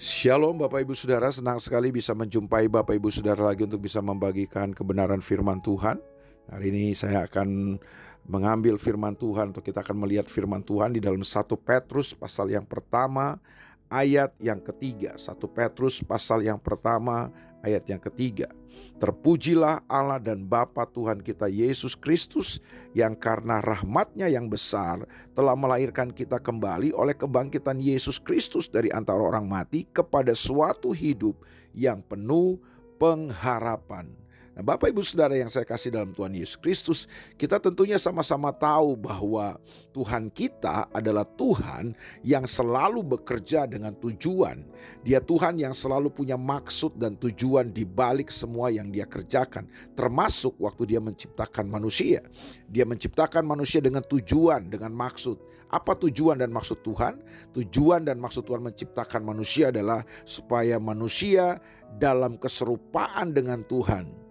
[0.00, 4.72] Shalom Bapak Ibu Saudara, senang sekali bisa menjumpai Bapak Ibu Saudara lagi untuk bisa membagikan
[4.72, 6.00] kebenaran firman Tuhan.
[6.48, 7.76] Hari ini saya akan
[8.24, 11.28] mengambil firman Tuhan untuk kita akan melihat firman Tuhan di dalam 1
[11.60, 13.36] Petrus pasal yang pertama
[13.90, 15.18] ayat yang ketiga.
[15.18, 17.28] 1 Petrus pasal yang pertama
[17.60, 18.48] ayat yang ketiga.
[19.02, 22.62] Terpujilah Allah dan Bapa Tuhan kita Yesus Kristus
[22.94, 25.04] yang karena rahmatnya yang besar
[25.34, 31.36] telah melahirkan kita kembali oleh kebangkitan Yesus Kristus dari antara orang mati kepada suatu hidup
[31.74, 32.62] yang penuh
[32.96, 34.12] pengharapan.
[34.60, 37.08] Nah, Bapak Ibu Saudara yang saya kasih dalam Tuhan Yesus Kristus,
[37.40, 39.56] kita tentunya sama-sama tahu bahwa
[39.88, 44.60] Tuhan kita adalah Tuhan yang selalu bekerja dengan tujuan.
[45.00, 49.64] Dia Tuhan yang selalu punya maksud dan tujuan di balik semua yang dia kerjakan,
[49.96, 52.20] termasuk waktu dia menciptakan manusia.
[52.68, 55.40] Dia menciptakan manusia dengan tujuan, dengan maksud.
[55.72, 57.16] Apa tujuan dan maksud Tuhan?
[57.56, 61.56] Tujuan dan maksud Tuhan menciptakan manusia adalah supaya manusia
[61.96, 64.28] dalam keserupaan dengan Tuhan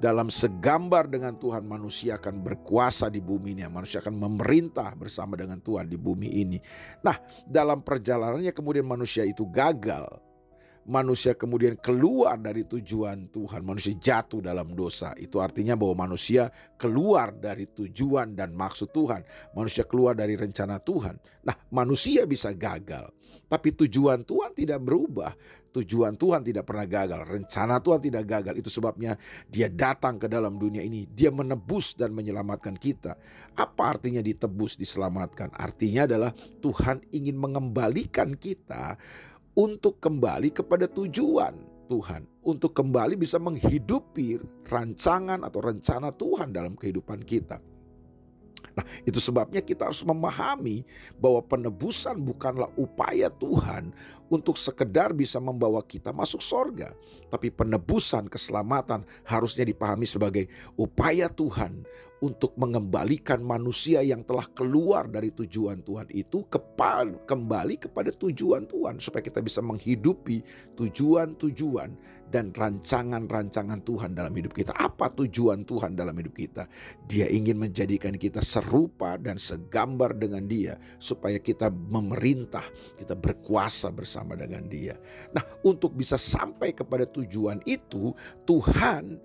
[0.00, 3.68] dalam segambar dengan Tuhan manusia akan berkuasa di bumi ini.
[3.68, 6.58] Manusia akan memerintah bersama dengan Tuhan di bumi ini.
[7.04, 10.29] Nah dalam perjalanannya kemudian manusia itu gagal.
[10.90, 13.62] Manusia kemudian keluar dari tujuan Tuhan.
[13.62, 15.14] Manusia jatuh dalam dosa.
[15.14, 19.22] Itu artinya bahwa manusia keluar dari tujuan dan maksud Tuhan.
[19.54, 21.14] Manusia keluar dari rencana Tuhan.
[21.46, 23.06] Nah manusia bisa gagal.
[23.50, 25.34] Tapi tujuan Tuhan tidak berubah.
[25.70, 28.54] Tujuan Tuhan tidak pernah gagal, rencana Tuhan tidak gagal.
[28.58, 29.14] Itu sebabnya
[29.46, 33.14] Dia datang ke dalam dunia ini, Dia menebus dan menyelamatkan kita.
[33.54, 35.54] Apa artinya ditebus, diselamatkan?
[35.54, 38.98] Artinya adalah Tuhan ingin mengembalikan kita
[39.60, 41.52] untuk kembali kepada tujuan
[41.92, 47.60] Tuhan, untuk kembali bisa menghidupi rancangan atau rencana Tuhan dalam kehidupan kita.
[48.76, 50.86] Nah, itu sebabnya kita harus memahami
[51.18, 53.90] bahwa penebusan bukanlah upaya Tuhan
[54.30, 56.94] untuk sekedar bisa membawa kita masuk sorga.
[57.30, 60.46] Tapi penebusan keselamatan harusnya dipahami sebagai
[60.78, 61.82] upaya Tuhan
[62.20, 66.44] untuk mengembalikan manusia yang telah keluar dari tujuan Tuhan itu
[67.24, 70.44] kembali kepada tujuan Tuhan supaya kita bisa menghidupi
[70.76, 71.96] tujuan-tujuan
[72.28, 74.76] dan rancangan-rancangan Tuhan dalam hidup kita.
[74.76, 76.68] Apa tujuan Tuhan dalam hidup kita?
[77.08, 82.62] Dia ingin menjadikan kita serupa dan segambar dengan Dia supaya kita memerintah,
[83.00, 84.94] kita berkuasa bersama dengan Dia.
[85.32, 88.12] Nah, untuk bisa sampai kepada tujuan itu,
[88.44, 89.16] Tuhan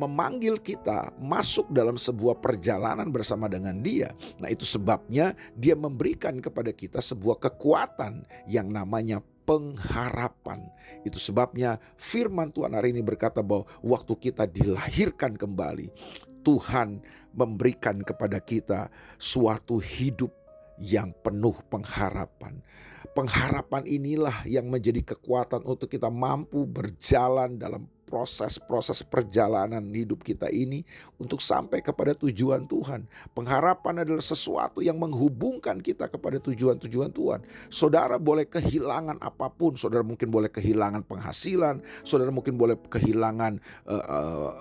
[0.00, 4.08] memanggil kita masuk dalam sebuah perjalanan bersama dengan Dia.
[4.40, 10.64] Nah, itu sebabnya Dia memberikan kepada kita sebuah kekuatan yang namanya pengharapan.
[11.04, 15.92] Itu sebabnya firman Tuhan hari ini berkata bahwa waktu kita dilahirkan kembali,
[16.40, 17.04] Tuhan
[17.36, 18.88] memberikan kepada kita
[19.20, 20.32] suatu hidup
[20.80, 22.64] yang penuh pengharapan.
[23.12, 30.82] Pengharapan inilah yang menjadi kekuatan untuk kita mampu berjalan dalam proses-proses perjalanan hidup kita ini
[31.22, 33.06] untuk sampai kepada tujuan Tuhan.
[33.30, 37.40] Pengharapan adalah sesuatu yang menghubungkan kita kepada tujuan-tujuan Tuhan.
[37.70, 44.04] Saudara boleh kehilangan apa pun, saudara mungkin boleh kehilangan penghasilan, saudara mungkin boleh kehilangan uh,
[44.10, 44.52] uh,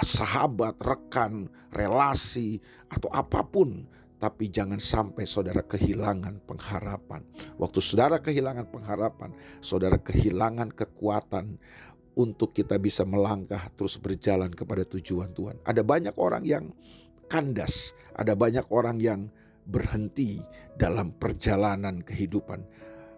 [0.00, 2.56] sahabat, rekan, relasi,
[2.88, 3.84] atau apa pun
[4.20, 7.24] tapi jangan sampai saudara kehilangan pengharapan.
[7.56, 9.32] Waktu saudara kehilangan pengharapan,
[9.64, 11.56] saudara kehilangan kekuatan
[12.18, 15.62] untuk kita bisa melangkah terus berjalan kepada tujuan Tuhan.
[15.62, 16.74] Ada banyak orang yang
[17.30, 19.20] kandas, ada banyak orang yang
[19.66, 20.42] berhenti
[20.74, 22.66] dalam perjalanan kehidupan.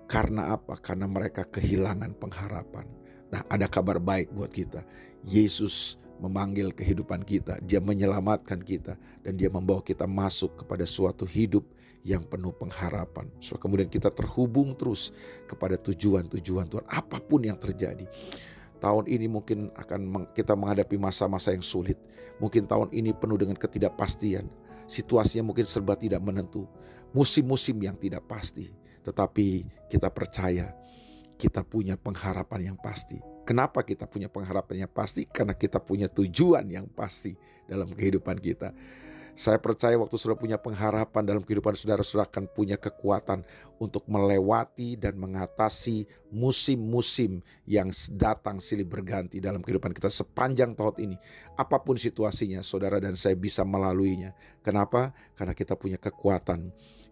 [0.05, 0.77] Karena apa?
[0.77, 2.85] Karena mereka kehilangan pengharapan.
[3.33, 4.85] Nah, ada kabar baik buat kita.
[5.25, 8.95] Yesus memanggil kehidupan kita, Dia menyelamatkan kita,
[9.25, 11.65] dan Dia membawa kita masuk kepada suatu hidup
[12.05, 13.27] yang penuh pengharapan.
[13.41, 15.11] So, kemudian kita terhubung terus
[15.49, 18.05] kepada tujuan-tujuan Tuhan, apa pun yang terjadi.
[18.83, 21.95] Tahun ini mungkin akan kita menghadapi masa-masa yang sulit.
[22.43, 24.51] Mungkin tahun ini penuh dengan ketidakpastian.
[24.91, 26.67] Situasinya mungkin serba tidak menentu.
[27.15, 28.75] Musim-musim yang tidak pasti.
[29.07, 29.47] Tetapi
[29.87, 30.75] kita percaya
[31.39, 33.23] kita punya pengharapan yang pasti.
[33.43, 35.27] Kenapa kita punya pengharapan yang pasti?
[35.27, 37.35] Karena kita punya tujuan yang pasti
[37.67, 38.75] dalam kehidupan kita.
[39.33, 43.41] Saya percaya waktu sudah punya pengharapan dalam kehidupan saudara, saudara akan punya kekuatan
[43.81, 51.17] untuk melewati dan mengatasi musim-musim yang datang silih berganti dalam kehidupan kita sepanjang tahun ini.
[51.57, 54.37] Apa pun situasinya, saudara dan saya bisa melaluinya.
[54.61, 55.17] Kenapa?
[55.33, 56.69] Karena kita punya kekuatan,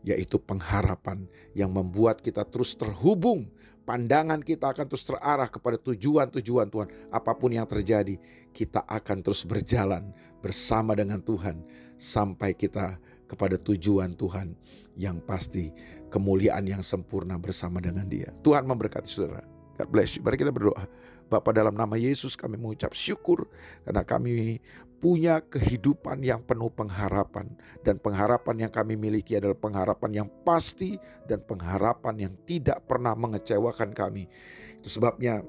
[0.07, 3.53] yaitu pengharapan yang membuat kita terus terhubung
[3.91, 6.89] pandangan kita akan terus terarah kepada tujuan-tujuan Tuhan.
[7.11, 8.15] Apa pun yang terjadi,
[8.55, 11.67] kita akan terus berjalan bersama dengan Tuhan
[11.99, 14.55] sampai kita kepada tujuan Tuhan
[14.95, 15.75] yang pasti
[16.11, 18.31] kemuliaan yang sempurna bersama dengan Dia.
[18.47, 19.43] Tuhan memberkati saudara.
[19.79, 20.23] God bless you.
[20.23, 20.87] Mari kita berdoa.
[21.31, 23.47] Bapak dalam nama Yesus kami mengucap syukur
[23.87, 24.59] karena kami
[25.01, 27.49] punya kehidupan yang penuh pengharapan
[27.81, 33.97] dan pengharapan yang kami miliki adalah pengharapan yang pasti dan pengharapan yang tidak pernah mengecewakan
[33.97, 34.29] kami.
[34.77, 35.41] Itu sebabnya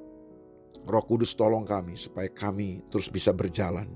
[0.88, 3.92] Roh Kudus tolong kami supaya kami terus bisa berjalan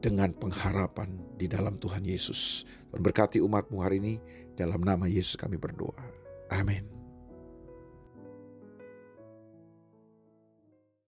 [0.00, 2.62] dengan pengharapan di dalam Tuhan Yesus.
[2.94, 4.14] Berkati umatmu hari ini
[4.54, 6.00] dalam nama Yesus kami berdoa.
[6.54, 6.95] Amin.